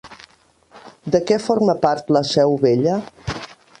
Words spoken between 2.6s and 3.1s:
Vella?